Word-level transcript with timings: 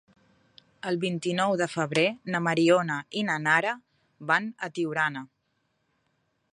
El 0.91 0.95
vint-i-nou 1.03 1.53
de 1.61 1.67
febrer 1.73 2.05
na 2.35 2.41
Mariona 2.47 2.97
i 3.21 3.25
na 3.31 3.37
Nara 3.45 3.77
van 4.33 4.53
a 4.69 4.75
Tiurana. 4.79 5.27